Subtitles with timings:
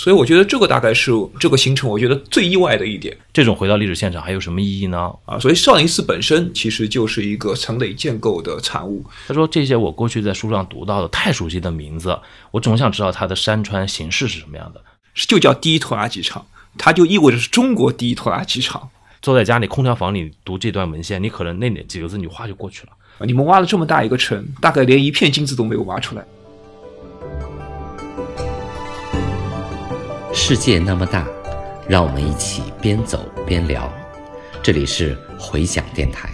[0.00, 5.12] 所以我觉得这个大概是这个行程我觉得最意外的一点这种回到历史现场还有什么意义呢？
[5.26, 5.38] 啊。
[5.38, 9.04] 所以少林寺本身其实就是一个城垒建构的产物。
[9.28, 12.18] 他说这些我过去在书上读到的太熟悉的名字，
[12.50, 14.82] 我总想知道它的山川形式是什么样的。
[15.28, 16.46] 就叫第一拖拉机场，
[16.78, 18.88] 它就意味着是中国第一拖拉机场。
[19.20, 22.92] 坐在家里空调房里读这段文献，你可能那几个字你划就过去了。
[23.18, 26.24] 啊你们挖了这么大一个城，大概连一片金子都没有挖出来。
[30.32, 31.26] 世界那么大，
[31.88, 33.92] 让我们一起边走边聊。
[34.62, 36.30] 这里是回响电台。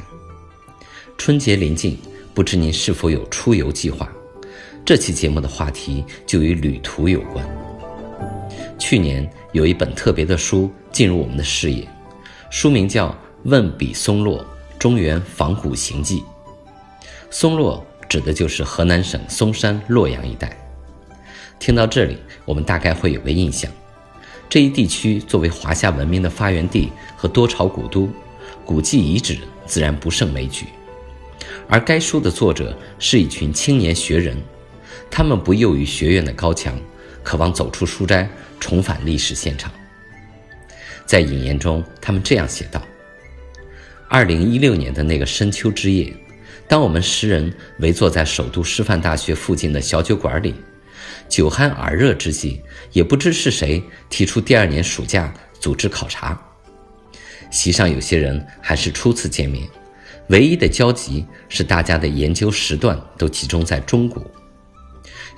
[1.16, 1.98] 春节临近，
[2.34, 4.06] 不知您是否有出游计划？
[4.84, 7.42] 这期节目的话题就与旅途有关。
[8.78, 11.88] 去年有一本特别的书进入我们的视野，
[12.50, 13.08] 书名叫
[13.44, 14.44] 《问笔松落
[14.78, 16.20] 中原仿古行记》。
[17.30, 20.55] 松落指的就是河南省嵩山洛阳一带。
[21.58, 23.72] 听到这里，我们大概会有个印象：
[24.48, 28.08] 这一地区作为华夏文明的发源地和多朝古都，
[28.64, 30.66] 古迹遗址自然不胜枚举。
[31.69, 34.36] 而该书的作者是一群青年学人，
[35.11, 36.78] 他们不囿于学院的高墙，
[37.24, 38.28] 渴望走出书斋，
[38.61, 39.72] 重返历史现场。
[41.05, 42.80] 在引言中，他们这样写道
[44.08, 46.12] ：“二零一六年的那个深秋之夜，
[46.69, 50.55] 当我们十人围坐在首都师范大学附近的小酒馆里，
[51.28, 52.60] 酒酣耳热之际，
[52.92, 56.41] 也不知是谁提出第二年暑假组织考察。
[57.50, 59.68] 席上有些人还是初次见面，
[60.28, 64.22] 唯一的交集是大家的研究时段都集中在中国。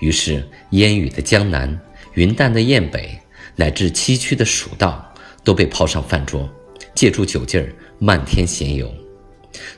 [0.01, 1.79] 于是，烟雨的江南、
[2.15, 3.19] 云淡的雁北，
[3.57, 6.49] 乃至崎岖的蜀道，都被抛上饭桌，
[6.95, 8.93] 借助酒劲儿漫天闲游。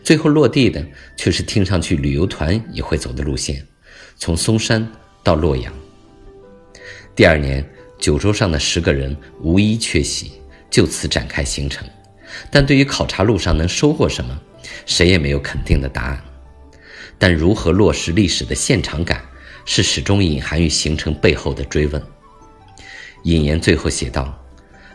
[0.04, 0.84] 最后落地的
[1.16, 3.66] 却是听上去旅游团也会走的路线，
[4.18, 4.86] 从嵩山
[5.22, 5.72] 到洛阳。
[7.14, 7.64] 第二年，
[7.98, 10.32] 酒桌上的十个人无一缺席，
[10.70, 11.86] 就此展开行程。
[12.50, 14.40] 但对于考察路上能收获什么，
[14.86, 16.24] 谁也没有肯定的答案。
[17.18, 19.22] 但如何落实历史的现场感，
[19.66, 22.02] 是始终隐含于行程背后的追问。
[23.24, 24.34] 引言最后写道：“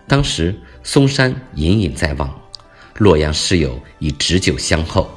[0.08, 2.34] 当时嵩山隐隐在望，
[2.98, 5.08] 洛阳诗友已执酒相候，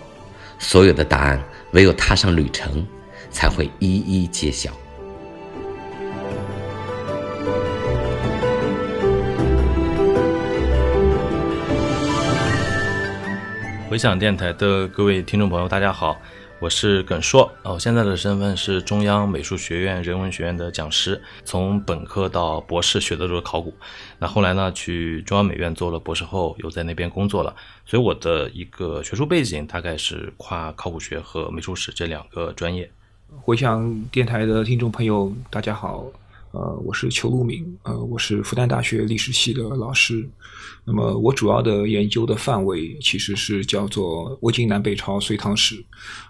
[0.59, 1.43] 所有的答案
[1.73, 2.87] 唯有踏上旅程，
[3.31, 4.77] 才会一一揭晓。”
[13.89, 16.21] 回响电台的各位听众朋友，大家好，
[16.61, 17.51] 我是耿硕。
[17.63, 23.75] 我，现在的身份是中央美术学院人文学院的讲师，从本科到博士学的都是考古。
[24.19, 27.57] 那后来呢，去中央美院做了博士后，又在那边工作了。
[27.87, 32.91] 所以我的一个学术背景大概是跨考古学和美术史这两个专业。
[33.41, 36.05] 回响电台的听众朋友，大家好，
[36.51, 40.29] 呃，我是裘路明，呃，我是复旦大学历史系的老师。
[40.89, 45.85] 那么我主要的研究的范围其实是叫做魏晋南北朝隋唐史，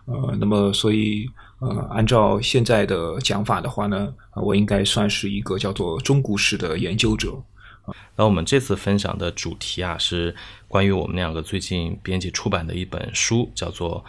[0.06, 1.30] 呃，那么所以
[1.60, 7.40] 呃，按照现在的讲法的话呢，我应该算是一个叫做中古史的研究者。
[8.16, 10.34] 那我们这次分享的主题啊，是
[10.66, 14.04] 关于我们两个最近编辑出版的一本书，叫做。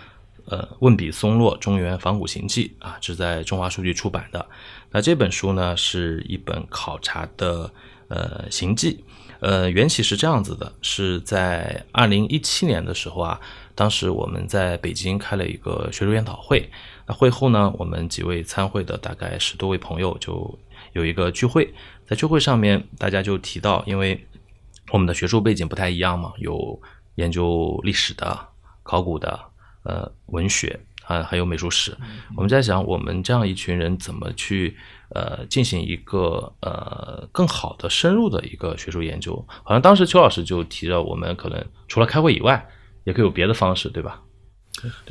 [0.51, 4.43] 呃，问笔松落中原仿古行记啊，是在中华书局出版的。
[4.89, 7.71] 那这本书呢，是一本考察的
[8.07, 9.03] 呃行记。
[9.39, 13.39] 呃，缘起是这样子的，是在二零一七年的时候啊，
[13.75, 16.69] 当时我们在北京开了一个学术研讨会。
[17.05, 20.59] 那会后呢，我们几位参会的大概十多位朋友就
[20.93, 21.73] 有一个聚会，
[22.05, 24.27] 在聚会上面，大家就提到，因为
[24.91, 26.79] 我们的学术背景不太一样嘛，有
[27.15, 28.39] 研究历史的、
[28.83, 29.47] 考古的。
[29.83, 31.97] 呃，文学啊，还有美术史，
[32.35, 34.75] 我们在想，我们这样一群人怎么去
[35.15, 39.45] 呃进行一个呃更好的深入的一个学术研究？
[39.63, 42.67] 好像当时邱老师就提着，我们可能除了开会以外，
[43.03, 44.21] 也可以有别的方式，对吧？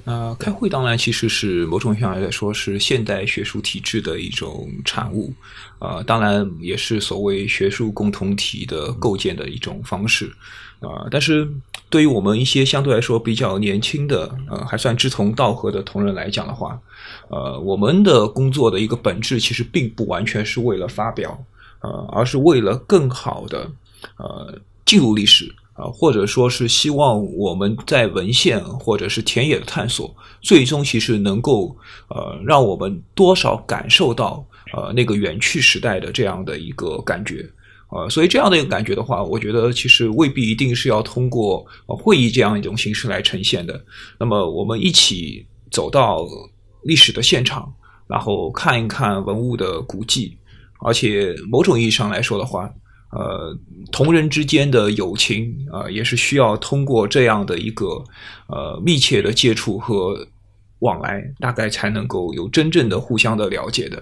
[0.05, 5.31] 呃，开会当然其实是某种意义上来说是现代学术体制的一种产物，
[5.79, 10.33] 呃，当然也是所谓学术共同体的构建的一种方式，
[10.81, 11.47] 啊，但是
[11.91, 16.79] 对于我们一些相对来说比较年轻的，呃，还算志同道合的同仁来讲的话，
[17.29, 21.39] 呃，我们的工作的一个本质其实并不完全是为了发表，
[21.81, 23.71] 呃，而是为了更好的
[24.17, 25.55] 呃进入历史。
[25.79, 31.73] 啊，或者说是希望我们在文献或者是田野的探索，最终其实能够
[32.09, 37.49] 呃让我们多少感受到呃那个远去时代的这样的一个感觉，
[37.91, 43.83] 呃，所以这样的一个感觉的话，我觉得其实未必一定是要通过会议这样一种形式来呈现的。
[44.19, 46.27] 那么我们一起走到
[46.85, 47.73] 历史的现场，
[48.07, 50.37] 然后看一看文物的古迹。
[50.81, 52.73] 而且某种意义上来说的话，
[53.11, 53.57] 呃，
[53.91, 57.87] 同人之间的友情啊、也是需要通过这样的一个
[58.49, 60.25] 呃密切的接触和
[60.79, 64.01] 往来，大概才能够有真正的互相的了解的。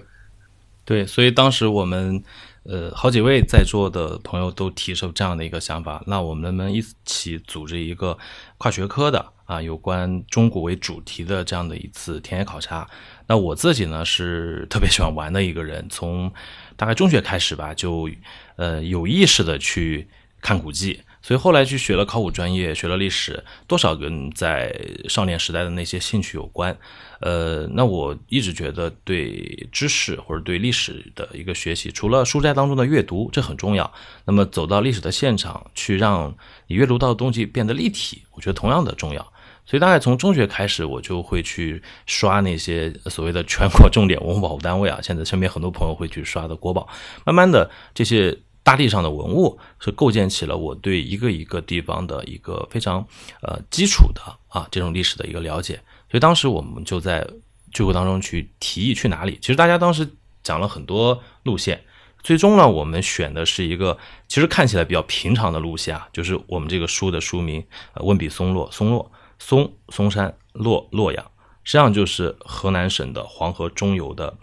[0.85, 2.23] 对，所以当时我们
[2.67, 8.17] 呃好几位在座的朋友都提出这样的一个想法，那我们能不能一起组织一个
[8.57, 12.87] 跨学科的啊有关中国为主题的这样的一次田野考察？
[13.25, 16.31] 那我自己呢是特别喜欢玩的一个人，从
[16.75, 18.09] 大概中学开始吧，就
[18.57, 20.07] 呃有意识的去
[20.41, 21.01] 看古迹。
[21.27, 24.73] 所以后来去学了考古专业，学了历史，多少跟在
[25.09, 26.73] 少年时代的那些兴趣有关。
[27.19, 33.91] 呃，那我一直觉得对知识或者对历史的一个学习，除了书斋当中的阅读，这很重要。
[34.23, 36.33] 那么走到历史的现场，去让
[36.67, 39.33] 你阅读到的东西变得立体，我觉得同样的重要。
[39.65, 46.87] 所以大概从中学开始，我就会去刷那些所谓的全国重点文物保护单位啊，现在身边很多朋友会去刷的国宝。
[47.25, 48.33] 慢慢的，这些
[48.67, 53.07] 大地上的文物是构建起了我对一个一个地方的一个非常
[53.41, 55.75] 呃基础的啊这种历史的一个了解。
[56.11, 57.25] 所以当时我们就在
[57.71, 59.39] 聚会当中去提议去哪里。
[59.41, 60.05] 其实大家当时
[60.43, 61.81] 讲了很多路线，
[62.21, 63.97] 最终呢，我们选的是一个
[64.27, 69.09] 其实看起来比较平常的路线啊，就是我们这个书的书名呃“问笔松落”，松落
[69.39, 71.23] 松嵩山洛洛阳，
[71.63, 74.35] 实际上就是河南省的黄河中游的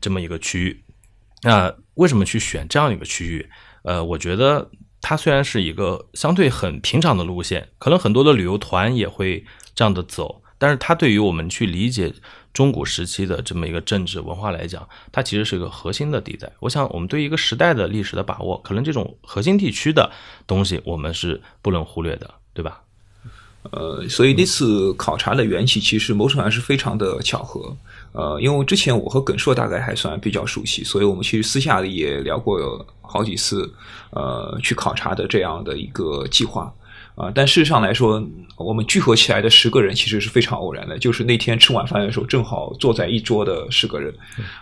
[0.00, 0.82] 这么一个区域。
[1.42, 3.46] 那为什么去选这样一个区域？
[3.82, 4.70] 呃，我觉得
[5.02, 9.44] 它虽然是一个相对很平常的路线，可能很多的旅游团也会
[9.74, 12.10] 这样的走，但是它对于我们去理解
[12.54, 16.50] 中古时期的这么一个政治文化来讲，它其实是一个核心的地带。
[16.60, 20.10] 我想，我们对一个时代的历史的把握，可能这种核心地区的
[20.46, 22.80] 东西，我们是不能忽略的，对吧？
[23.72, 27.76] 呃，所以那次考察的缘起，其实某种上是非常的巧合。
[28.12, 33.70] 呃，因为之前我和耿硕大概还算比较熟悉，所以我们其实私下里也聊过好几次，
[34.10, 36.72] 呃，去考察的这样的一个计划。
[37.20, 38.22] 啊，但事实上来说，
[38.56, 44.14] 我们聚合起来的十个人其实是非常偶然的，就是那天吃晚饭的时候，正好坐在一桌的十个人，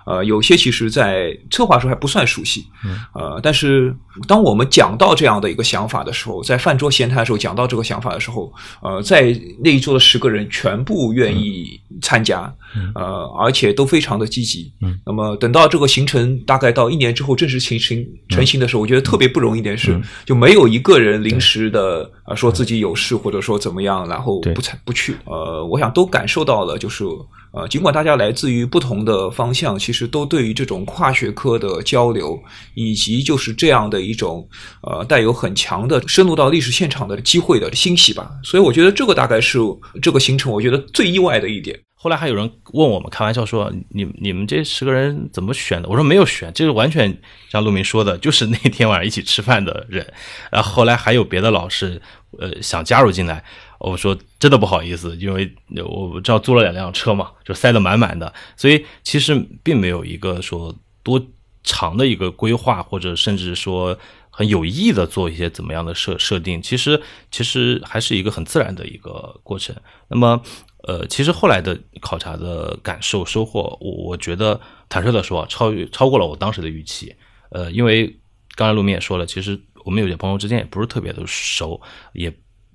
[0.06, 2.66] 呃，有些其实在策划时候还不算熟悉，
[3.14, 3.94] 呃，但是
[4.26, 8.52] 当我们讲到这样的一个想法的时候，在饭桌闲谈的时候讲到这个想法的时候，
[8.82, 12.52] 呃，在那一桌的十个人全部愿意参加，
[12.94, 14.72] 呃，而且都非常的积极。
[15.06, 22.52] 那么等到这个行程大概到一年之后正式形成成型的时候，我觉得特别不容易一点是，就没有一个人临时的啊说。
[22.58, 25.14] 自己有事或者说怎么样，然后不参不去。
[25.26, 27.04] 呃，我想都感受到了，就是
[27.52, 32.36] 呃，尽管大家来自于不同的方向，其实都对于这种跨学科的交流，
[32.74, 34.44] 以及就是这样的一种
[34.82, 38.28] 呃带有很强的深入到历史现场的机会的欣喜吧。
[38.42, 39.60] 所以我觉得这个大概是
[40.02, 41.78] 这个行程，我觉得最意外的一点。
[42.00, 50.06] 后来还有人问我们，开玩笑说：“你你们这十个人怎么选的？”我说：“没有选，这是完全像陆明说的，就是那天晚上一起吃饭的人。
[50.52, 52.00] ”然后后来还有别的老师，
[52.38, 53.42] 呃，想加入进来。
[53.80, 55.52] 我说：“真的不好意思，因为
[55.84, 59.34] 我知道租了两辆车嘛，就塞得满满的，所以其实
[59.64, 60.72] 并没有一个说
[61.02, 61.20] 多
[61.64, 63.98] 长的一个规划，或者甚至说
[64.30, 66.62] 很有意的做一些怎么样的设设定。
[66.62, 67.02] 其实
[67.32, 69.74] 其实还是一个很自然的一个过程。
[70.06, 70.40] 那么。”
[70.88, 74.58] 呃，其实后来的考察的感受收获，我我觉得
[74.88, 77.14] 坦率的说，超越超过了我当时的预期。
[77.50, 78.18] 呃，因为
[78.56, 81.78] 刚才陆明也说了，其实我们有些朋友之间也不是特别的熟，
[82.14, 82.30] 也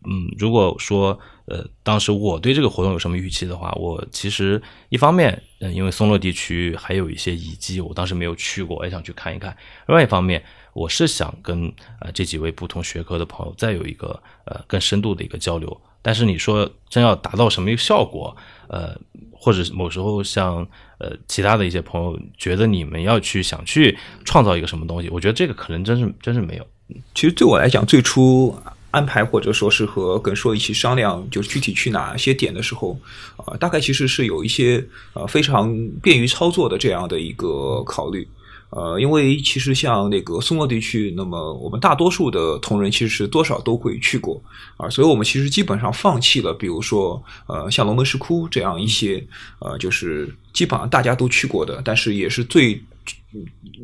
[0.06, 9.52] 嗯，如果说呃，当时我对这个活动有什么预期的话，我其实一方面，嗯，因为松落地区还有一些遗迹，我当时没有去过，也想去看一看；
[9.88, 15.82] 另外一方面，我是想跟呃这几位不同学科的朋友再有一个呃更深度的一个交流。
[16.04, 18.96] 但是你说真要达到什么一个效果，呃，
[19.32, 20.58] 或者某时候像
[21.00, 26.68] 呃其他的一些朋友觉得你们要去想去创造一个什么东西，我觉得这个可能真是真是没有。
[27.16, 28.56] 其实对我来讲，最初
[28.92, 33.00] 安排或者说是和耿硕一起商量，就是具体去哪些点的时候，
[33.38, 38.28] 啊，大概其实是有一些呃非常便于操作的这样的一个考虑。
[38.76, 44.42] 呃，因为其实像那个松落地区，那么我们大多数的同仁其实是多少都会去过
[44.78, 49.24] 啊，所以我们其实基本上放弃了，比如说呃像龙门石窟这样一些
[49.60, 52.82] 呃，就是基本上大家都去过的，但是也是最。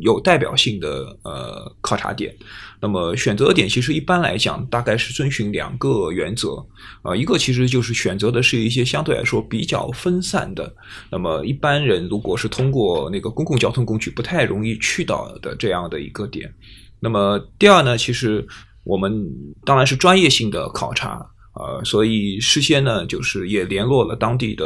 [0.02, 2.36] 有代表性的呃考察点，
[2.80, 6.64] 那么选择点其实一般来讲大概是遵循两个原则，
[7.02, 10.72] 呃，一个其实就是选择的是一些相对来说比较分散的，
[11.12, 16.54] 那么一般人如果是通过那个公共交通工具不太容易去到的这样的一个点，
[17.00, 18.48] 那么第二呢，其实
[18.84, 19.28] 我们
[19.66, 24.66] 当然是专业性的考察，呃，所以事先呢就是也联络了当地的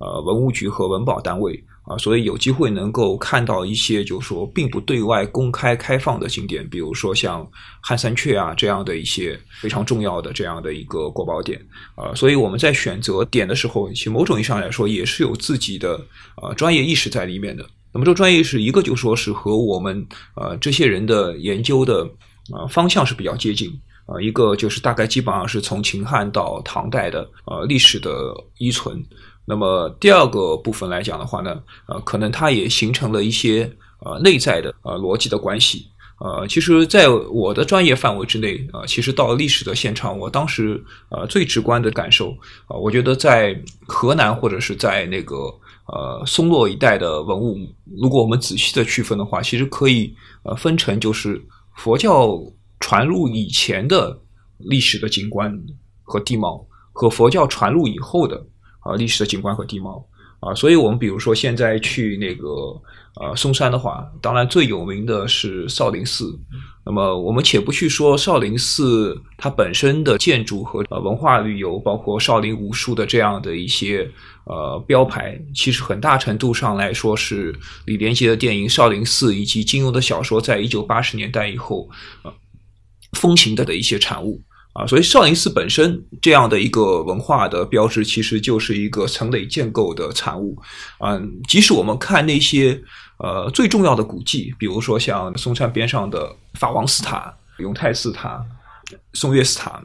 [0.00, 1.62] 呃文物局和文保单位。
[1.84, 7.44] 啊，所以有机会能够看到一些，就是说并不对外公开开放的景点，比如说像
[7.80, 11.60] 汉三阙啊这样的一些非常重要的这样的一个国宝点
[11.96, 16.00] 啊，所以我们在选择点的时候，其实某种意义上来说也是有自己的
[16.40, 17.68] 呃专业意识在里面的。
[17.92, 22.08] 那么这个专业意识，一个就说是和我们呃这些人的研究的
[22.54, 23.68] 呃方向是比较接近
[24.06, 29.04] 啊，一个就是大概基本上是从秦汉到唐代的呃历史的依存。
[29.44, 33.70] 那么第二个部分来讲的话呢，呃，可能它也形成了一些
[34.00, 35.88] 呃内在的呃逻辑的关系。
[36.20, 42.30] 呃，其实，在我的专业范围之内啊，其实到了历史的现场，我当时呃最直观的感受
[42.68, 45.34] 啊，我觉得在河南或者是在那个
[45.86, 47.58] 呃松洛一带的文物，
[48.00, 51.44] 如果我们仔细的区分的话，其实可以呃分成就是
[51.74, 52.40] 佛教
[52.78, 54.16] 传入以前的
[54.58, 55.52] 历史的景观
[56.04, 58.40] 和地貌，和佛教传入以后的。
[58.82, 60.04] 啊，历史的景观和地貌
[60.40, 62.46] 啊，所以我们比如说现在去那个
[63.20, 66.38] 呃嵩山的话，当然最有名的是少林寺。
[66.84, 74.10] 那么我们且不去说少林寺它本身的建筑和呃文化旅游，包括少林武术的这样的一些
[74.46, 77.54] 呃标牌，其实很大程度上来说是
[77.86, 81.88] 李连杰的电影《少林寺》以及金庸的小说在一九八十年代以后
[82.24, 82.32] 呃
[83.12, 84.40] 风行的的一些产物。
[84.72, 90.56] 啊，所以少林寺本身这样的一个文化的标志，其实就是一个层累建构的产物。
[91.00, 92.82] 嗯，即使我们看那些
[93.18, 98.42] 呃最重要的古迹，比如说像嵩山边上的法王寺塔、永泰寺塔、
[99.12, 99.82] 嵩岳寺塔，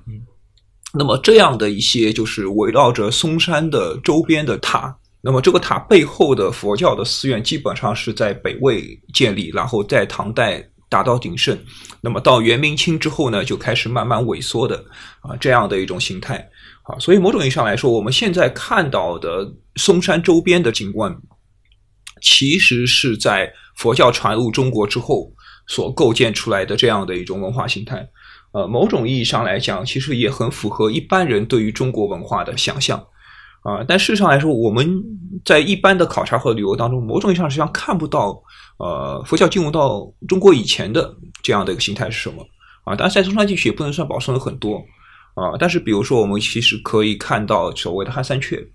[0.94, 10.66] 那么这样的一些就是围绕着嵩山的周边的塔，那么这个塔背后的佛教的寺院，基本上是在北魏建立，然后在唐代。
[10.90, 11.58] 达到鼎盛，
[12.02, 14.78] 那么到元明清之后呢，就开始慢慢萎缩的
[15.22, 16.38] 啊这样的一种形态
[16.84, 21.16] 啊，所以某种意义上来说，我们现在看到的嵩山周边的景观，
[22.22, 25.32] 其实是在佛教传入中国之后
[25.68, 28.08] 所构建出来的这样的一种文化形态。
[28.54, 32.98] 呃，某种意义上来讲，其实也很符合一般人对于中国文化的想象。
[33.64, 35.04] 啊，但事实上来说，我们
[35.44, 38.42] 在一般的考察和旅游当中，某种意义上实际上看不到，
[38.78, 42.46] 呃，佛教进入到中国以前的这样的一个形态是什么
[42.84, 42.96] 啊？
[42.96, 44.78] 当然，在中山地区也不能算保存了很多
[45.34, 48.66] 啊，但是比如说，我们其实可以看到所谓的汉三阙。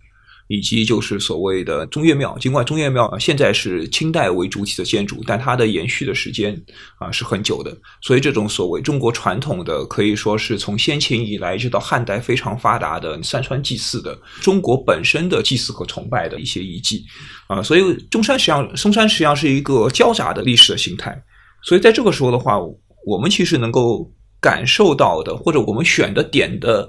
[0.53, 6.55] 以及就是所谓的中岳庙，尽管中岳庙现在是清代为主体的建筑，但它的延续的时间
[6.99, 7.75] 啊是很久的。
[8.03, 17.03] 所以这种所谓中国传统的，可以说是从先秦以来一直到汉代非常发达的山川祭祀的中国本身的祭祀和崇拜的一些遗迹
[17.49, 17.63] 啊。
[17.63, 17.81] 所以
[18.11, 21.19] 中山实际上，嵩山实际上是一个交杂的历史的形态。
[21.65, 22.59] 所以在这个时候的话，
[23.07, 24.07] 我们其实能够
[24.39, 26.87] 感受到的，或者我们选的点的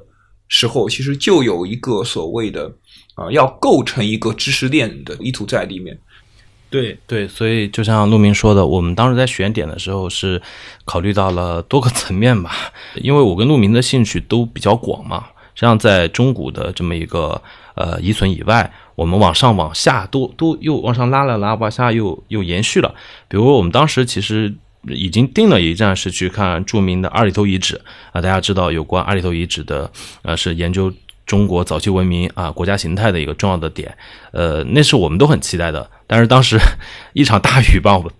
[0.50, 2.70] 时候，其实就有一个所谓的。
[3.15, 5.98] 啊，要构成一个知识链的意图在里面。
[6.70, 10.41] 对对，所以就像陆明说的，我们当时在选点的时候是
[10.86, 12.51] 考虑到了多个层面吧。
[12.96, 17.39] 因为我跟陆明的兴趣都比较广嘛，实际上在中古的这么一个
[17.75, 22.96] 呃遗存以外，我们往上往下都都又往上拉了拉，往下又又延续了。
[23.27, 24.51] 比如我们当时其实
[24.88, 27.79] 已经定了一站是去看著名的二里头遗址
[28.13, 29.91] 啊，大家知道有关二里头遗址的
[30.24, 30.91] 呃是研究。
[31.34, 33.98] 中国早期文明啊，国家形态的一个重要的点，
[34.34, 35.90] 呃，那是我们都很期待的。
[36.06, 36.60] 但是当时
[37.13, 38.12] 一场大雨把我们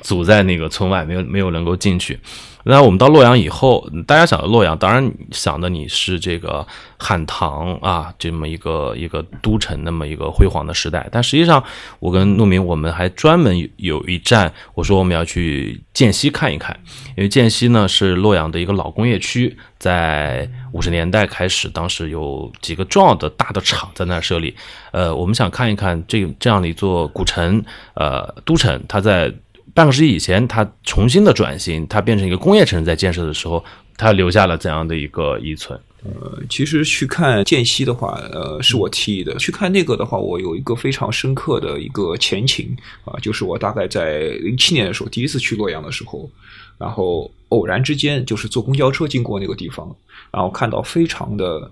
[0.00, 2.18] 阻在那个村外，没有没有能够进去。
[2.64, 6.64] 那我们到洛阳以后，大家想到洛阳，当然想的你是这个
[6.96, 11.08] 汉唐啊，这么一个一个都城，那么一个辉煌的时代。
[11.10, 11.62] 但实际上，
[11.98, 16.78] 我跟陆明我们还专门有一站，我说我们要去涧西看一看，
[17.16, 24.54] 因为涧西呢是洛阳的一个老工业区，在五十年代开始，当时有几个重要的大的厂在那设立。
[24.92, 29.34] 呃，我们想看一看这这样的一座古城，呃，都城，它在。
[29.74, 33.64] 半个世纪以前，它重新的转型，它变成一个工业城市，在建设的时候，
[33.96, 35.78] 它留下了怎样的一个遗存？
[36.04, 39.34] 呃，其实去看涧西的话，呃，是我提议的。
[39.36, 46.28] 去看那个的话，我有一个非常深刻的一个前情啊，就是我大概在零七年的时候，第一次去洛阳的时候，
[46.76, 49.94] 然后偶然之间就是坐公交车经过那个地方，
[50.30, 51.70] 然后看到非常的。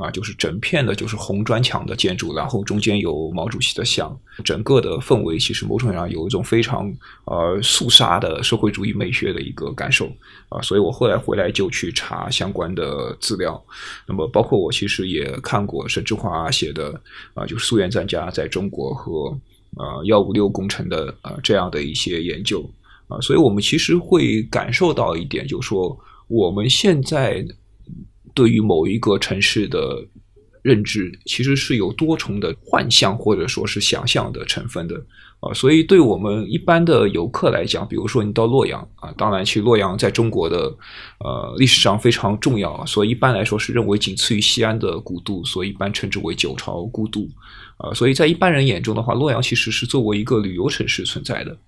[0.00, 6.92] 啊，就是整片的，就是红砖墙的建筑，然后中间有毛主席的像，整个的氛围其实某种意义上有一种非常
[7.24, 10.10] 呃肃杀的社会主义美学的一个感受
[10.48, 13.62] 啊，所以我后来回来就去查相关的资料，
[14.06, 17.00] 那么包括我其实也看过沈志华写的
[17.34, 19.36] 啊，就是苏联专家在中国和
[19.76, 22.68] 呃幺五六工程的啊这样的一些研究
[23.08, 27.44] 啊，所以我们其实会感受到一点，就是说我们现在。
[28.34, 30.04] 对于某一个城市的
[30.62, 34.94] 认知其实是有多重的幻象或者说是想象的成分的
[35.40, 40.72] 啊，所以对我们一般的游客来讲，比如说你到洛阳啊，当然其实洛阳在中国的
[41.18, 47.28] 呃历史上非常重要，所以一般来说是认为仅次于西安的古都，所以一般称之为九朝古都
[47.76, 51.58] 啊，所以在一般人眼中的话，洛阳其实是作为一个旅游城市存在的。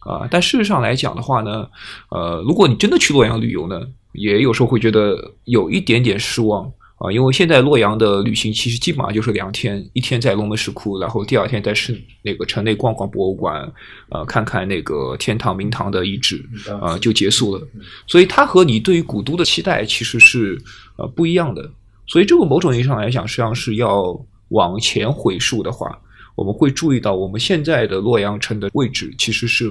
[0.00, 1.68] 啊，但事实上来讲的话呢，
[2.10, 3.80] 呃，如果你真的去洛阳旅游呢，
[4.12, 6.70] 也有时候会觉得有一点点失望。
[6.98, 13.72] 啊，因为现在洛阳的旅行其实基本上就是两天，一天在龙门石窟，然后第二天在市那个城内逛逛博物馆，
[14.08, 16.44] 呃，看看那个天堂、明堂的遗址，
[16.80, 17.64] 啊，就结束了。
[18.08, 20.60] 所以它和你对于古都的期待其实是
[20.96, 21.70] 呃不一样的。
[22.08, 25.96] 所以这个某种意义上来讲，实际上是要往前回溯的话，
[26.38, 29.68] 我们会注意到我们现在的洛阳城的位置其实是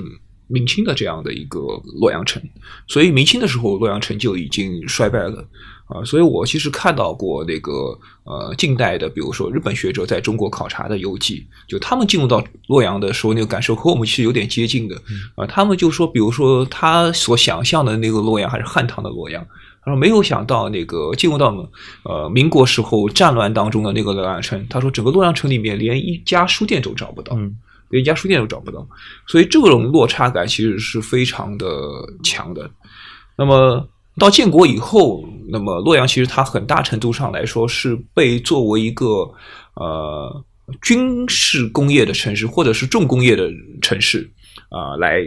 [0.47, 1.62] 明清的这样的一个
[2.01, 2.43] 洛阳城。
[2.89, 5.47] 所以明清的时候，洛阳城就已经衰败了。
[5.88, 15.01] 啊，所以我其实看到过那个呃近代的，比如说日本学者在中国考察的游记，就他们进入到洛阳的时候，那个感受和我们其实有点接近的。
[15.36, 19.41] 啊，他们就说，比如说他所想象的那个洛阳还是汉唐的洛阳，
[19.88, 21.56] 他说没有想到那个进入到
[22.03, 27.58] 呃民国时候战乱当中的那个洛阳城，他说整个洛阳城里面连一家书店都找不到，嗯
[27.89, 28.86] 连一家书店都找不到，
[29.27, 31.65] 所以这种落差感其实是非常的
[32.22, 32.70] 强的。
[33.38, 33.88] 那么。
[34.20, 39.32] 到建国以后，那么洛阳其实它很大程度上来说是被作为一个
[39.75, 40.44] 呃
[40.82, 43.48] 军事工业的城市或者是重工业的
[43.79, 44.27] 城市
[44.70, 45.22] 啊来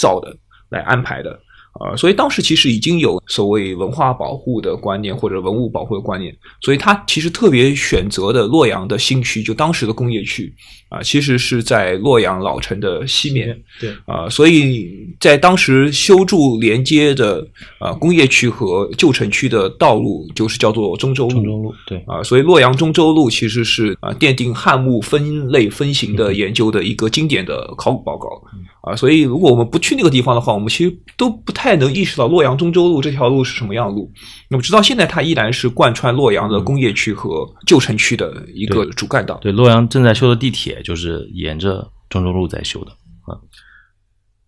[0.00, 0.32] 造的，
[0.68, 1.40] 来安排的。
[1.78, 10.52] 啊，所以当时其实已经有所谓文化保护的观念或者文物保护的观念，所以他其实特别选择的洛阳的新区，就当时的工业区
[10.88, 13.56] 啊，其实是在洛阳老城的西面。
[13.80, 17.46] 对啊，所以在当时修筑连接的
[17.78, 21.34] 啊工业区和旧城区的道路，就是叫做中州路。
[21.34, 28.42] 中州路对啊，所以洛阳中州路其实是啊奠定汉墓分类分型的研究的一个经典的考古报告。
[28.82, 34.10] 啊，所以如果我们不去那个地方的话，我们其实都不太能意识到洛阳中州路这条路是什么样的路。
[34.48, 39.36] 那么直到现在，它依然是贯穿洛阳的工业区和旧城区的一个主干道。
[39.42, 42.90] 对，洛阳正在修的地铁就是沿着中州路在修的
[43.26, 43.34] 啊。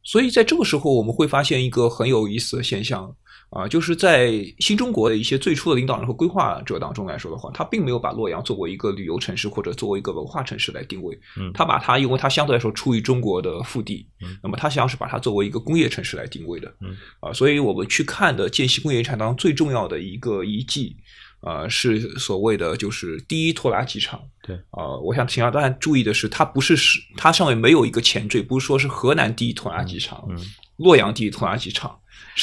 [0.04, 3.14] 所以在这个时候，我们会发现一个很有意思的现象。
[3.50, 11.18] 啊，就是在新中国的一些最初的领导人和规划者当中来说的话，他并没有把洛阳作为一个旅游城市或者作为一个文化城市来定位。
[11.36, 16.72] 嗯，他把它，因为它相对来说处于中国的腹地，嗯，那么他实际上是把它作为一个工业城市来定位的。
[16.80, 20.96] 嗯，啊，所以我们去看的建西工业遗产当中最重要的一个遗迹，
[21.40, 24.20] 啊，是所谓的就是第一拖拉机厂。
[24.44, 30.38] 对，啊，我想请大家注意的是，它不是是它上面没有一个前缀，不是说是河南第一拖拉机厂，嗯，
[30.76, 31.98] 洛阳第一拖拉机厂。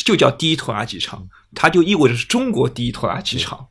[0.06, 3.66] 就叫第一拖拉机厂，它就意味着是中国第一拖拉机厂，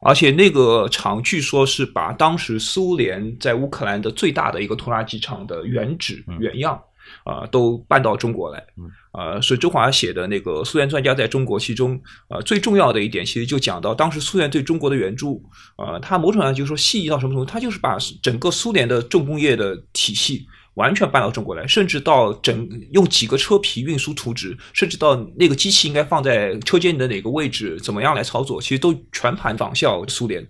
[0.00, 6.80] 而且那个厂据说是把当时苏联在乌克兰的最大的一个拖拉机厂的原址原样
[7.22, 8.64] 啊都搬到中国来，
[9.12, 15.42] 啊，是周华写的那个苏联专家在中国，其中呃最重要的一点，其实就讲到当时苏联对中国的援助，
[15.76, 20.46] 啊，它某种上就是说细腻到什么程度，它就是把整个苏联的重工业的体系。
[20.74, 30.44] 完全搬到中国来，甚至到整用几个车皮运输图纸，甚至到那个机器应该放在车间的哪个位置，怎么样来操作，其实都全盘仿效苏联，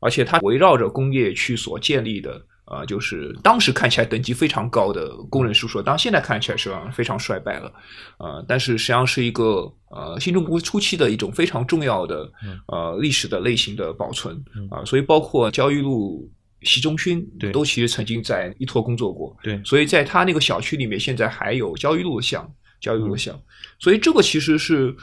[0.00, 7.70] 而且它围绕着工业区所建立的，呃，就是当时看起来等级非常高的工人宿舍，当然现在看起来是非常衰败了，
[8.18, 12.32] 呃，但是实际上是一个呃新中国初期的一种非常重要的
[12.68, 14.34] 呃历史的类型的保存
[14.70, 16.30] 啊，所以包括焦裕禄。
[16.62, 17.50] 习仲勋对。
[17.52, 23.38] 都其实曾经在依托工作过，对，所以在他那个小区里面，现在还有焦裕禄像，焦裕禄像，
[23.78, 24.94] 所以这个其实是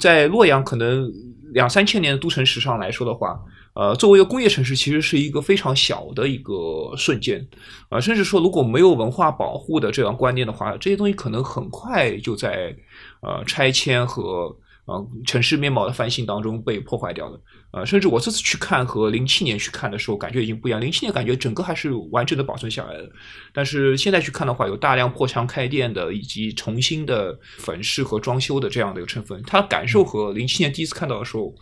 [0.00, 1.10] 在洛阳可能
[1.52, 3.40] 两三千年的都城史上来说的话，
[3.74, 7.46] 呃，作为一个工业城市，其实是一个非常小的一个瞬间，
[7.88, 12.76] 啊，甚至说如果没有文化保护的这样观念的话，这些东西可能很快就在
[13.20, 14.56] 呃拆迁和。
[14.84, 17.40] 啊，城市面貌的翻新当中被破坏掉了。
[17.72, 20.80] 呃，甚至我这次去看和零七年去看的时候，感觉已经不一样。
[20.80, 23.08] 零七年感觉整个还是完整的保存下来的，
[23.54, 29.40] 但是现在去看的话，有大量破墙开店的，以及重新的粉饰和装修的这样的一个成分。
[29.46, 31.54] 它的感受和零七年第一次看到的时候，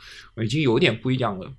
[0.43, 1.53] 已经有点不一样了。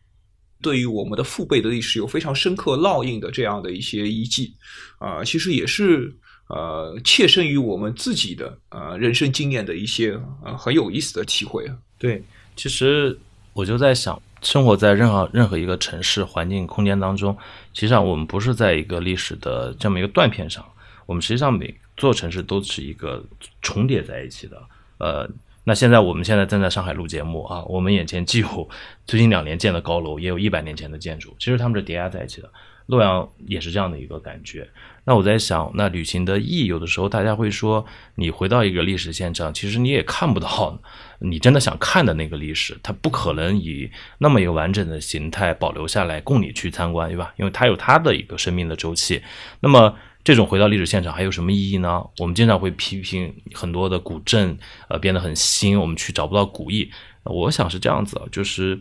[0.64, 4.56] 对于我们的父辈的历史有非常深刻烙印的这样的一些遗迹，
[4.98, 6.18] 啊，其实也是。
[6.54, 11.78] 呃，切身于我们自己的呃人生经验的一些呃很有意思的体会啊。
[11.98, 12.22] 对，
[12.58, 13.18] 其实
[13.54, 17.34] 我就在想，生活在任何任何一个城市环境空间当中，
[17.74, 20.66] 实际上我们不是在一个历史的这么一个断片上，
[21.06, 23.24] 我们实际上每座城市都是一个
[23.62, 24.62] 重叠在一起的。
[24.98, 25.26] 呃，
[25.64, 28.70] 那现在我们现在正在上海录节目啊，我们眼前既有
[29.08, 32.52] 最近两年建的高楼，也有一百年前的建筑，其实它们是叠加在一起的。
[32.88, 34.68] 洛阳也是这样的一个感觉。
[35.04, 37.86] 那我在想，那旅行的意义，有的时候大家会说，
[38.16, 40.80] 你回到一个历史现场，其实你也看不到
[41.20, 47.34] 你真的想看的那个历史，它不可能以那么一个完整的形态保留下来供你去参观，对吧？
[47.38, 49.22] 因为它有它的一个生命的周期。
[49.60, 52.04] 那么这种回到历史现场还有什么意义呢？
[52.20, 54.56] 我们经常会批评很多的古镇，
[54.88, 56.92] 呃，变得很新，我们去找不到古意。
[57.24, 58.80] 我想是这样子，就是，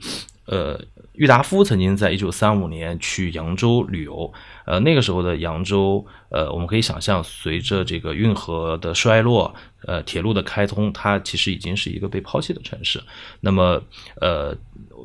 [0.51, 0.79] 呃，
[1.13, 4.33] 郁达夫曾经在一九三五年去扬州旅游，
[4.67, 9.55] 呃，那个时候的扬州，呃，我们可以想象，随着这个运河的衰落，
[9.87, 13.01] 呃，铁路的开通，它其实已经是一个被抛弃的城市。
[13.41, 13.81] 那么，
[14.21, 14.57] 呃。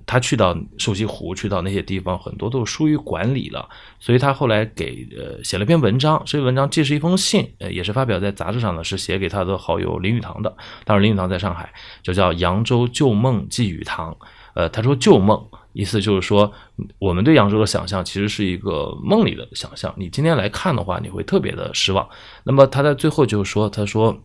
[0.05, 10.53] 他去到瘦西湖，去到那些地方，很多都疏于管理了，所以他后来给呃写了篇文章，这篇文章既是一封信，呃也是发表在杂志上的，是写给他的好友林语堂的。
[10.83, 14.11] 当时林语堂在上海，就叫《扬州旧梦寄语堂》。
[14.55, 15.39] 呃，他说旧梦，
[15.73, 16.51] 意思就是说
[16.97, 22.09] 我们对扬州的想象其实是一个梦里的想象，你今天来看的话，你会特别的失望。
[22.43, 24.19] 那么他在最后就说，他说。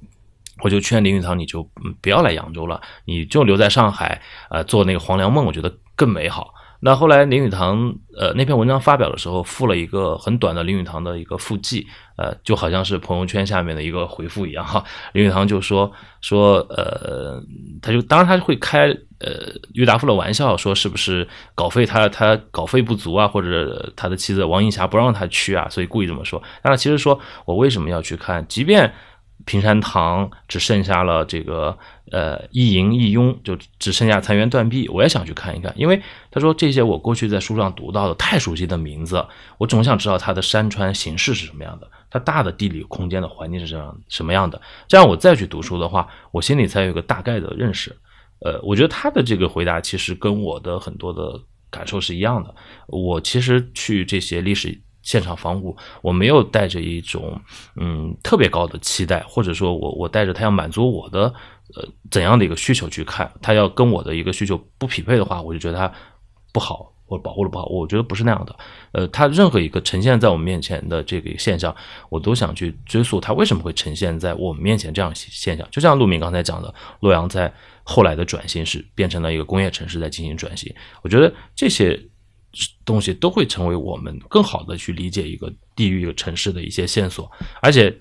[0.63, 1.67] 我就劝林语堂，你就
[2.03, 6.53] 不要来扬州了，你就留在上海，呃，做那个黄粱梦，我觉得更美好。
[6.83, 14.83] 那后来林语堂，呃，那篇文章发表的时候，附了一个很短的林语堂的一个附记，呃，就好像是朋友圈下面的一个回复一样哈。
[15.13, 17.43] 林语堂就说说，呃，
[17.83, 18.89] 他就当然他会开
[19.19, 26.43] 呃郁达夫的玩笑，说是不是稿费他他稿费不足啊，或者他的妻子王映霞不让他去啊，所以故意这么说。
[26.63, 28.93] 但他其实说我为什么要去看，即便。
[29.51, 31.77] 平山堂只剩下了这个
[32.13, 34.89] 呃一营一拥，就只剩下残垣断壁。
[34.89, 39.27] 我也想去看一看，因为他说这些我过去在书上读到的太熟悉的名字，
[39.59, 44.63] 我总想知道它的山川形势是什么样的，它大的地理空间的环境是这样什么样的。
[44.87, 47.91] 这样我再去读书的话，我心里才有个大概的认识。
[48.45, 51.41] 呃，我觉得他的这个回答其实跟我的很多的
[51.73, 52.55] 感受是一样的。
[52.87, 54.81] 我其实去这些历史。
[55.11, 57.41] 现场仿古，我没有带着一种
[57.75, 61.23] 嗯特别高的期待，或者说我我带着他要满足我的
[61.75, 65.93] 呃怎样的一个需求去看，他要跟我的一个需求不匹配的话，我就觉得他
[66.53, 68.55] 不好或者保护的不好，我觉得不是那样的。
[68.93, 71.75] 呃，他任何一个呈现在我们面前的这个现象，
[72.09, 75.67] 我都想去追溯他为什么会呈现在我们面前这样现象。
[75.73, 80.73] 就像陆明刚才讲的，洛阳在后来的转型是变成了一个工业城市，在进行转型。
[81.03, 82.01] 我觉得这些。
[82.85, 87.31] 东西都会成为我们更好的去理解一个地域、一个城市的一些线索，
[87.63, 87.97] 而且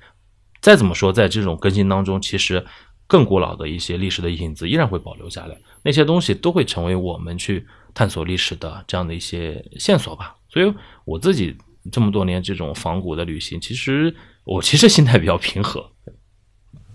[0.62, 2.66] 再怎么说，在这种更新当中，其实
[3.08, 10.36] 更古老的一些历史的影子依然会保留下来，那些东西都会成为我们去探索历史的这样的一些线索吧。
[10.50, 10.74] 所以
[11.06, 11.56] 我自己
[11.92, 15.90] 这么多年这种仿古的旅行，其实我其实心态比较平和。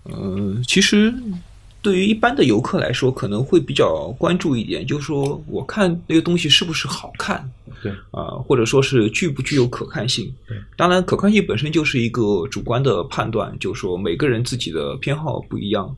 [0.05, 1.15] 嗯，其实。
[1.85, 7.47] 对于一般的游客来说，可能会比较关注一点，就是说，我看那个东西是不是好看，
[7.83, 10.33] 对啊，或者说是具不具有可看性。
[10.49, 15.95] 对，当然，可看性本身就是一个主观的判断，就是说每个人自己的偏好不一样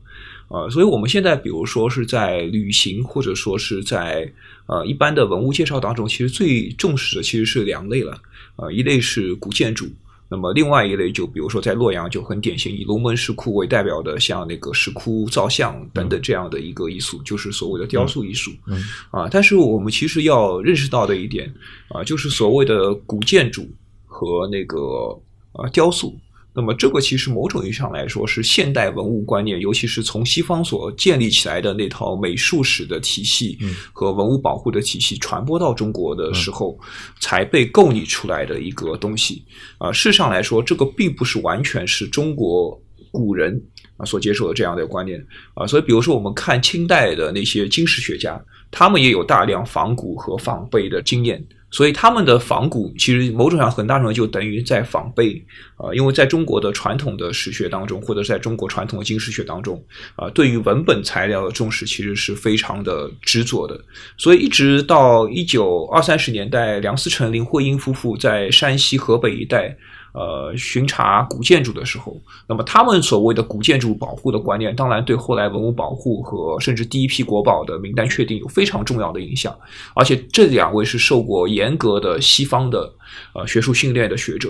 [0.49, 0.67] 啊。
[0.69, 4.29] 所以，我们现在比如说是在旅行，或者说是在
[4.65, 8.19] 呃一般的文物介绍当中，其实最重视的其实是两类了
[8.57, 9.87] 啊，一类是古建筑。
[10.29, 18.51] 那么另外一类，就比如说在洛阳就很典型，以龙门石窟为代表的，像那个石窟造像等等这样的一个艺术，就是所谓的雕塑艺术。
[18.67, 21.53] 嗯，啊，但是我们其实要认识到的一点
[21.89, 23.67] 啊，就是所谓的古建筑
[24.05, 25.17] 和那个
[25.53, 26.17] 啊雕塑。
[26.59, 33.55] 那么，这个其实某种意义上来说是现代文物观念，尤其是从西方所建立起来的那套美术史的体系
[33.93, 36.75] 和文物保护的体系传播到中国的时候，
[37.19, 39.45] 才被构拟出来的一个东西。
[39.77, 42.75] 啊，事实上来说，这个并不是完全是中国
[43.11, 43.61] 古人
[43.97, 45.67] 啊所接受的这样的观念啊。
[45.67, 51.45] 所以，比如说我们看清代的那些经史学家，他们也有大量仿古和仿贝的经验。
[51.69, 55.43] 所以他们的仿古其实某种上很大程度就等于在仿背
[55.75, 59.83] 啊，因为在中国的传统的史学当中，或者在中国传统的经史学当中
[60.15, 63.79] 啊，对于文本材料的重视其实是非常的执着的。
[64.17, 69.75] 所以一直到一九二三十年代，梁思成、林徽因夫妇在山西、河北一带。
[70.17, 79.55] 呃，巡查古建筑的时候，那么他们所谓的古建筑保护的观念，当然对后来文物保护和甚至第一批国宝的名单确定有非常重要的影响。
[79.93, 82.91] 而且这两位是受过严格的西方的
[83.35, 84.49] 呃学术训练的学者，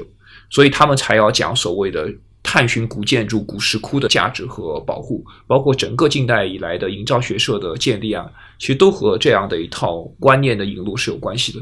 [0.49, 2.09] 所以他们才要讲所谓的
[2.41, 8.25] 探寻古建筑、古石窟的价值和保护，包括整个近代以来的营造学社的建立啊，
[8.57, 11.59] 其实都和这样的一套观念的引入是有关系的。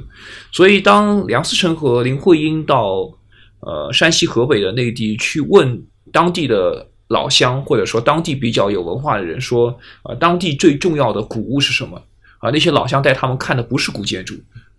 [0.51, 3.11] 所以当梁思成和林徽因到
[3.65, 12.01] 呃，山西、河北的内地去问当地的老乡或者说当地比较有文化的人说，呃，当地最重要的古物是什么？
[12.39, 14.35] 啊，那些老乡带他们看的不是古建筑，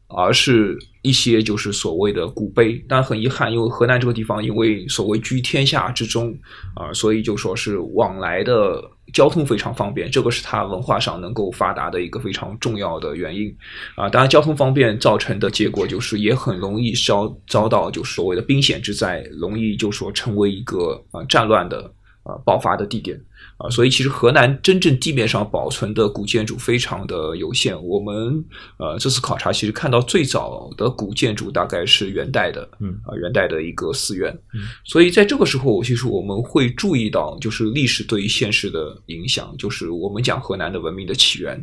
[0.08, 2.84] 而是一些就是所谓的古碑。
[2.88, 6.36] 但很遗憾，因为河南这个地方因为所谓居天下之中
[6.74, 13.54] 啊，所以就说是往来的交通非常方便，这个是它文化上能够发达的一个非常重要的原因
[13.94, 14.08] 啊。
[14.08, 21.92] 当然，交通方便造成的结果就是也很容易遭遭到就是所谓的兵险之灾，容易就说成为一个啊战乱的。
[22.28, 23.16] 啊，爆发的地点
[23.58, 27.74] 啊，所以其实河南真正地面上保存的古建筑非常的有限。
[27.82, 28.44] 我们
[28.78, 34.36] 呃这次考察其实看到最早的古建筑大概是元代的，嗯啊元代的一个寺院。
[34.84, 39.54] 所以在这个时候，其实我们会注意到，就是历史对于现实的影响。
[39.58, 41.58] 就是我们讲河南的文明的起源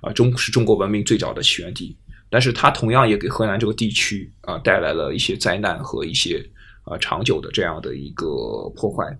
[0.00, 1.96] 啊，中是中国文明最早的起源地，
[2.28, 6.44] 但是它同样也给河南这个地区啊带来了一些灾难和一些
[6.82, 8.26] 啊长久的这样的一个
[8.74, 9.16] 破坏。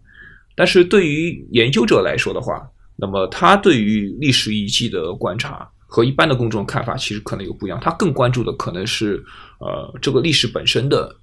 [0.59, 7.79] 但是对于研究者来说的话，那么他对于历史遗迹的观察和一般的公众看法其实可能有不一样。
[7.81, 9.23] 他更关注的可能是
[9.61, 11.15] 呃这个历史本身的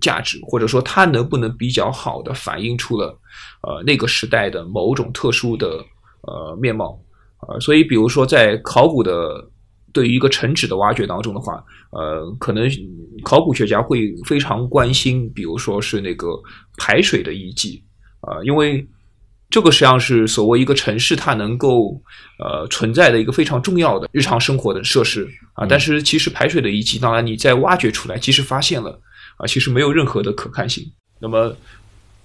[0.00, 3.18] 价值，或者说它能不能比较好的反映出了
[3.62, 5.82] 呃那个时代的某种特殊的
[6.28, 7.02] 呃面貌
[7.48, 9.44] 呃，所以，比如说在考古的
[9.92, 12.70] 对于一个城址的挖掘当中的话，呃，可能
[13.24, 16.28] 考古学家会非常关心，比如说是那个
[16.78, 17.82] 排水的遗迹。
[18.22, 18.86] 啊，因为
[19.50, 22.00] 这个实际上是所谓一个城市它能够
[22.38, 25.66] 呃存在的一个非常重要的日常生活的设施啊。
[25.68, 28.98] 但是其实排水的遗迹，当然你在挖掘出来，即使发现了
[29.36, 30.90] 啊，其实没有任何的可看性。
[31.18, 31.54] 那么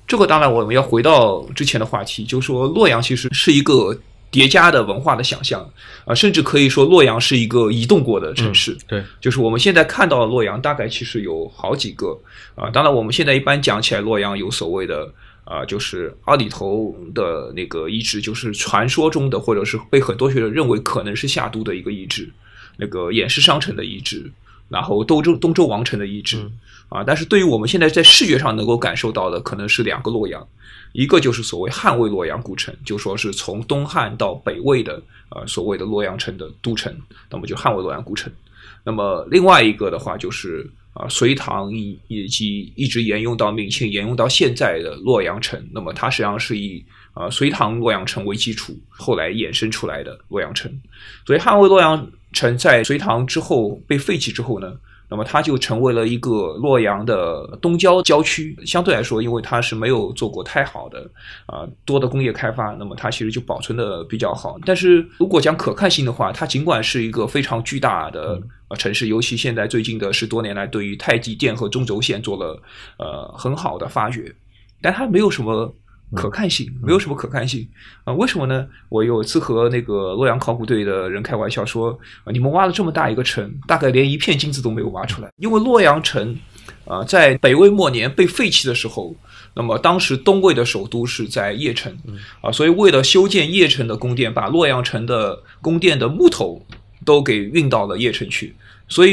[0.07, 3.99] 这个当然我们要回到之前的话题，就是说洛阳其实是一个
[4.31, 5.69] 叠加的文化的想象
[6.05, 8.77] 啊，甚至可以说洛阳是一个移动过的城市。
[8.87, 12.17] 对，就是我们现在看到的洛阳，大概其实有好几个
[12.55, 12.69] 啊。
[12.69, 15.11] 当然我们现在一般讲起来，洛阳有所谓的。
[15.49, 22.29] 啊，就是二里头的那个遗址，就是传说中的，或者是被很多学者认为可能是夏都的一个遗址，
[22.75, 24.29] 那个偃师商城的遗址，
[24.67, 26.51] 然后东周东周王城的遗址，
[26.89, 30.45] 啊，但是对于我们现在在视觉上能够感受到的，可能是两个洛阳，
[30.91, 36.93] 一个就是所谓汉魏洛阳古城，就说是从东汉到北魏的，呃，所谓的洛阳城的都城，
[37.31, 38.29] 那么就汉魏洛阳古城，
[38.83, 40.69] 那么另外一个的话就是。
[40.97, 46.83] 啊，隋唐以以及一直沿用到明清，沿用到现在的洛阳城，那么它实际上是以
[47.13, 50.71] 啊隋唐洛阳城为基础，后来衍生出来的洛阳城。
[51.27, 54.73] 所以汉魏洛阳城在隋唐之后被废弃之后呢？
[55.09, 61.09] 那么它就成为了一个洛阳的东郊郊区，相对来说，因为它是没有做过太好的
[61.45, 64.57] 啊多的工业开发，那么它其实就保存的比较好。
[64.65, 68.37] 但是如果讲可看性的话，它尽管是一个非常巨大的
[68.75, 72.61] 城市，尤其现在最近的十多年来，对于太极殿和中轴线做了
[72.97, 74.33] 呃很好的发掘，
[74.81, 75.73] 但它没有什么。
[76.15, 77.67] 可看性没有什么可看性
[78.05, 78.13] 啊？
[78.13, 78.65] 为什么呢？
[78.87, 81.91] 我有一次和那个洛阳考古队的人开玩笑说
[82.23, 85.29] ：“啊，你们挖了这么大一个城，大概连一片金子都没有挖出来。
[85.35, 86.33] 因为洛阳城
[86.85, 89.13] 啊，在北魏末年被废弃的时候，
[89.53, 91.93] 那么当时东魏的首都是在邺城
[92.39, 96.65] 啊，所以为了修建邺城的宫殿，把洛阳城的宫殿的木头
[97.07, 98.53] 都给运到了邺城去，
[98.87, 99.11] 所以。”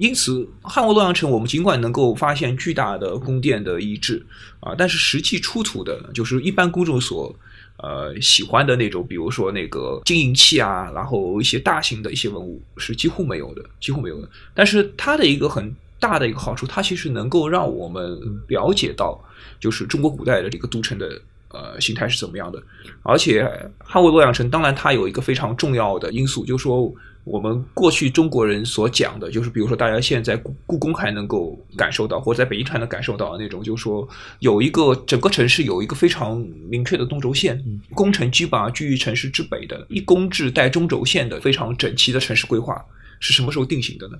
[0.00, 4.24] 因此，汉魏洛阳城，我们尽管能够发现巨大的宫殿的遗址
[4.58, 7.30] 啊，但是实际出土的，就是一般公众所
[7.76, 14.30] 呃喜欢的那种，比如说那个金银器啊，然后一些大型的一些文物是几乎没有的，几乎没有的。
[14.54, 18.18] 但是它的一个很大的一个好处，它其实能够让我们
[18.48, 19.22] 了解到，
[19.60, 21.20] 就是中国古代的这个都城的
[21.50, 22.62] 呃形态是怎么样的。
[23.02, 23.46] 而且
[23.78, 26.92] 汉魏洛阳城，当然它有一个非常重要的因素，就是说。
[27.22, 34.08] 我们过去中国人所讲的，就是比如说，大家现在故故宫还能够感受到，或者在北京还能感受到的那种，就是说，
[34.38, 37.62] 有一个整个城市有一个非常明确的东轴线，
[37.94, 42.82] 宫城基本上居于城市之北的，一宫制带中轴线的非常整齐的城市规划，
[43.20, 44.18] 是什么时候定型的呢？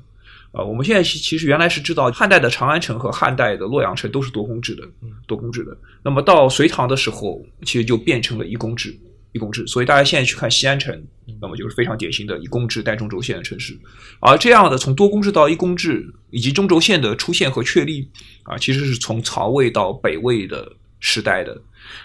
[0.53, 4.83] 啊，我们现在其实原来是知道，汉代的长安城和汉代的洛阳城都是多宫制的，
[5.27, 5.77] 多宫制的。
[6.03, 8.99] 那么到隋唐的时候，其实就变成了一宫制。
[9.33, 10.93] 一公制，所以大家现在去看西安城，
[11.41, 13.79] 那么就是非常典型的以公制带中轴线的城市。
[14.19, 18.11] 而这样的从多公制到一公制，以及中轴线的出现和确立，
[18.43, 21.57] 啊，其实是从曹魏到北魏的时代的。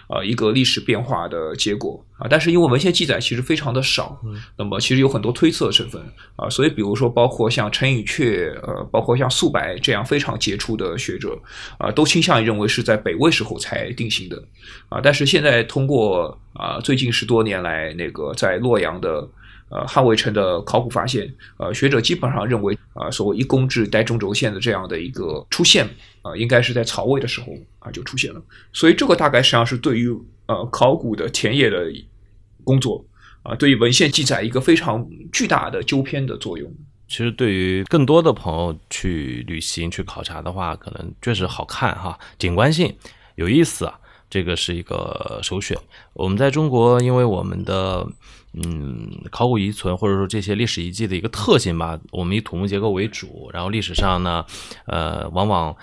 [0.08, 4.22] 呃，一个历史变化的结果啊，但是因为文献记载其实非常的少，
[4.58, 6.02] 那么其实有很多推测成分
[6.38, 11.38] 啊，所以比如说包括像陈寅恪，呃，包括像素白这样非常杰出的学者
[11.78, 14.42] 啊，都倾向于认为是在北魏时候才定型的。
[14.88, 19.28] 啊，但是现在通过啊最近十多年来那个在洛阳的
[19.70, 25.88] 呃汉魏城的考古发现，呃学者基本上认为啊所谓一公制带中轴线的这样的一个出现
[26.22, 27.48] 啊，应该是在曹魏的时候
[27.80, 28.42] 啊就出现了。
[28.74, 30.10] 所以这个大概实际上是对于
[30.48, 31.92] 呃考古的田野的
[32.64, 33.04] 工作
[33.44, 36.72] 啊，对于文献记载一个非常巨大的纠偏的作用。
[37.08, 42.96] 其实对于更多的朋友去旅行去考察的话，可能确实好看哈，景观性
[43.36, 44.00] 有意思啊。
[44.36, 45.78] 这个是一个首选。
[46.12, 48.06] 我们在中国，因为我们的
[48.52, 54.46] 嗯考古遗存或者说这些历史遗迹的一个特性吧，我们以土木结构为主，然后历史上呢，
[54.88, 55.74] 呃，往往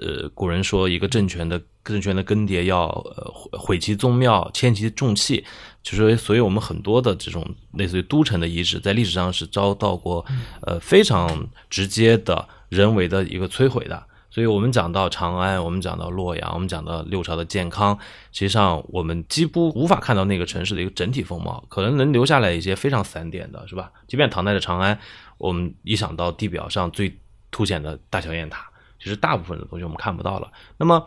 [0.00, 5.44] 呃古人说一个政权的政权的更迭要呃毁其宗庙，迁其重器，
[5.82, 10.24] 就是所以我们很多的这种类似于都城的遗址，在历史上是遭到过
[10.62, 14.02] 呃非常直接的人为的一个摧毁的。
[14.34, 17.96] 所以我们讲到长安，我们讲到洛阳，我们讲到六朝的建康，
[18.32, 23.92] 实际上我们几乎无法看到那个城市的一个整体风貌，可能能留下来一些非常散点的，是吧？
[24.08, 24.98] 即便唐代的长安，
[25.38, 27.16] 我们一想到地表上最
[27.52, 28.68] 凸显的大小雁塔，
[28.98, 30.50] 其实大部分的东西我们看不到了。
[30.78, 31.06] 那么，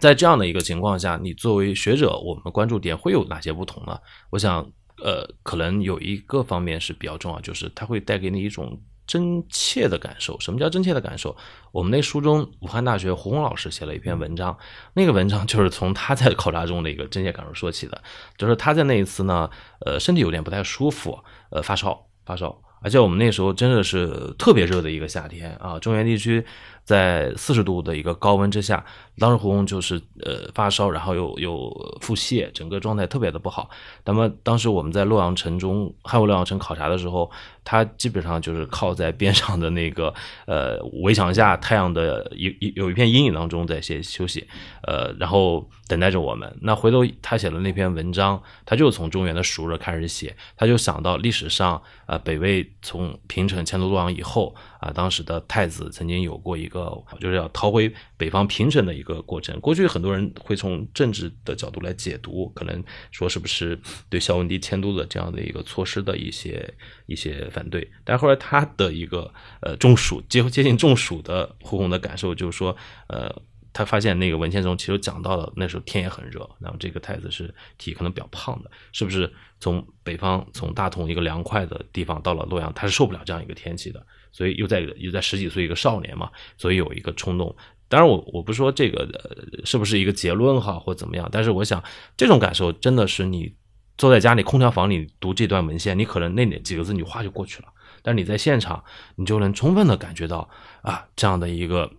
[0.00, 4.00] 在这样的一个情况下，你作为学者，我们关注点会有哪些不同呢？
[4.30, 4.66] 我想，
[5.04, 8.80] 呃，可能有一个方面是比较重要，就是它会带给你一种。
[9.06, 11.36] 真切的感受，什么叫真切的感受？
[11.72, 14.56] 我们那书中，武汉大学胡红老师写了一篇文章，
[14.94, 18.02] 那个文章就是从他在考察中的一个真切感受说起的，
[18.36, 19.48] 就是他在那一次呢，
[19.84, 21.18] 呃，身体有点不太舒服，
[21.50, 26.44] 呃，发烧，发烧，而且我们那时候真的是特别热的一个夏天啊，中原地区。
[26.86, 28.82] 在四十度的一个高温之下，
[29.18, 33.68] 当时胡红就是呃发烧，然后又又腹泻，整个状态特别的不好。
[34.04, 37.28] 那么当时我们在洛阳城中汉武洛阳城考察的时候，
[37.64, 40.14] 他基本上就是靠在边上的那个
[40.46, 44.46] 呃围墙下，太阳的一一有一片阴影当中在歇休息，
[44.82, 46.56] 呃，然后等待着我们。
[46.62, 54.54] 那回头他写的那篇文章，他就从中原的暑热开始写，他就想到历史上呃北魏从平城迁都洛阳以后
[54.86, 56.86] 啊，当时的太子曾经有过一个。
[57.20, 59.58] 就是要逃回北方平城的一个过程。
[59.60, 66.72] 过去很多人会从政治的角度来解读，可能说是不是对孝文帝迁都的这样的一个措施的一些
[67.06, 67.90] 一些反对。
[68.04, 72.76] 但后来他的一个呃中暑接接近中暑的胡红的感受就是说，
[73.08, 73.34] 呃，
[73.72, 84.06] 他发现那个文献中其实讲到了那时候天也很热，然后这个太子是体可能比较胖的，是不是从北方从大同一个凉快的地方到了洛阳，他是受不了这样一个天气的。
[84.36, 87.56] 所以又在又在十几岁一个少年嘛，所以有一个冲动。
[87.88, 91.26] 当然，我我不是说这个呃是不是一个结论哈，或怎么样。
[91.32, 91.82] 但是我想，
[92.18, 93.54] 这种感受真的是你
[93.96, 97.68] 坐在家里空调房里读这段文献，你可能那几个字你话就过去了。
[98.02, 100.50] 但是你在现场，你就能充分的感觉到
[100.82, 101.90] 啊，这样的一个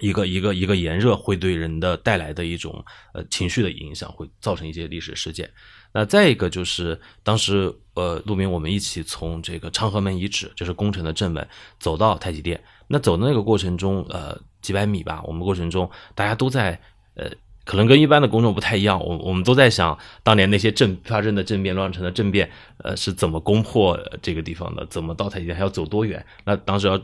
[0.00, 5.50] 一个一个一个炎热会对人的带来的一种呃情绪的影响，会造成一些历史事件。
[5.92, 11.46] 那再一个就是当时呃，陆明我们一起从这个长河门遗址，就是宫城的正门，
[11.78, 12.58] 走到太极殿。
[12.88, 16.80] 那走的那个过程中，呃，几百米吧，我们过程中大家都在
[17.14, 17.30] 呃，
[17.66, 24.86] 可能跟一般的公众不太一样，我我们都在想当年那些政发生的政变、乱成的政变，呃，是怎么攻破这个地方的？
[24.86, 25.54] 怎么到太极殿？
[25.54, 26.24] 还要走多远？
[26.44, 26.98] 那当时要。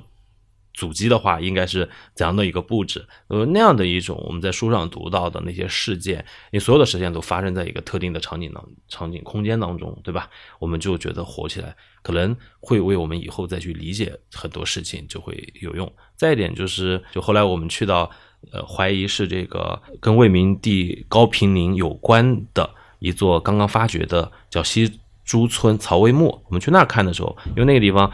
[0.78, 3.04] 阻击的话，应该是怎样的一个布置？
[3.26, 10.30] 呃，那样的一种我们在书上读到的那些事件，你所有的事件都发生在一个特定的场景当场景空间当中，对吧？
[10.60, 15.92] 我们就觉得活起来，可能会为我们以后再去理解很多事情就会有用。
[16.14, 18.08] 再一点就是，就后来我们去到，
[18.52, 28.08] 呃，怀疑是这个跟魏明帝高平陵有关的一座刚刚发掘的叫西朱村曹魏墓，我们去那儿看的时候，因为那个地方。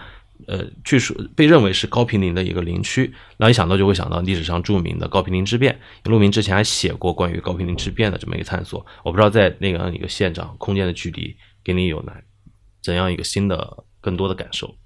[0.47, 5.79] 呃，据说被认为是高平陵的一个陵区，那一想到就会想到历史上著名的高平陵之变。
[6.05, 12.15] 陆明之前还写过关于高平陵之变的这么一个探索，我不知道在那样一个现场空间的距离，给你有哪
[12.83, 14.77] 怎样一个新的、更多的感受。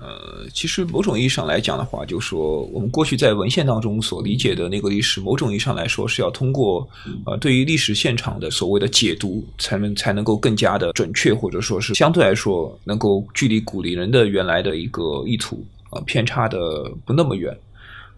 [0.00, 6.88] 呃，其实某种意义上来讲的话，就说我们过去在文献当中所理解的那个历史，某种意义上来说是要通过
[7.26, 17.52] 呃对于历史现场的所谓的解读，才能才能够更加的准确，或者说是相对来说能够距离古里人的原来的一个意图啊偏差的不那么远。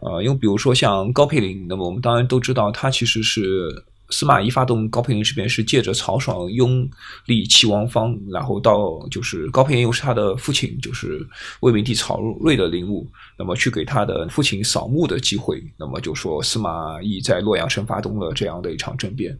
[0.00, 3.84] 呃，因为比如说像高佩林，那么我们当然都知道，他其实是。
[4.10, 6.88] 司马懿发动高平陵事变是借着曹爽拥
[7.26, 11.26] 立齐王方，然后到就是高平陵又是他的父亲，就是
[11.60, 13.06] 魏明帝曹睿的陵墓，
[13.38, 19.38] 那么去给他的父亲扫墓的机会，那么就说司马懿在洛阳城发动了这样的一场政变，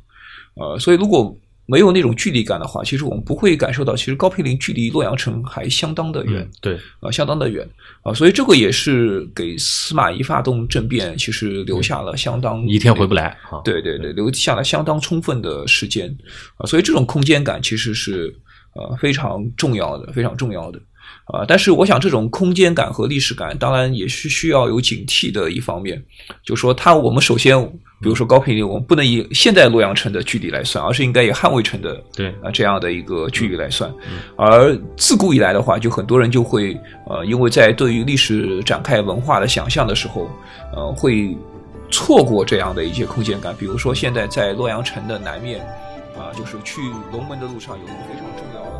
[0.54, 1.36] 呃，所以如果。
[1.70, 7.64] 没有那种距离感的话，其实我们不会感受到，其实高平陵距离洛阳城还相当的远，对，啊，相当的远，
[8.02, 14.00] 啊，所以这个也是给司马懿发动政变，其实留下了相当一天回不来，对对。
[14.00, 16.08] 对，留下了相当充分的时间，
[16.56, 18.34] 啊，所以这种空间感其实是
[18.74, 20.80] 呃非常重要的，非常重要的。
[21.26, 26.02] 啊，但是我想，这种空间感和历史感，当然也是需要有警惕的一方面。
[26.42, 27.56] 就说它，我们首先，
[28.02, 33.92] 比如说高平，我们不能以现在洛阳城的距离来算，而是应该以汉魏城的对啊这样的一个距离来算。
[34.36, 36.76] 而自古以来的话，就很多人就会
[37.08, 40.28] 呃，因为在对于历史展开文化的想象的时候，
[40.74, 41.36] 呃，会
[41.92, 43.54] 错过这样的一些空间感。
[43.56, 45.60] 比如说，现在在洛阳城的南面
[46.18, 46.80] 啊，就是去
[47.12, 48.60] 龙门的路上有一个非常重要